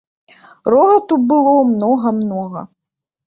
Рогату 0.71 1.17
было 1.29 1.53
многа, 1.73 2.09
многа! 2.23 2.61